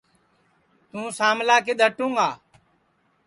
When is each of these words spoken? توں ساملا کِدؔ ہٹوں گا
توں 0.89 1.07
ساملا 1.17 1.57
کِدؔ 1.65 1.79
ہٹوں 1.89 2.11
گا 2.17 2.29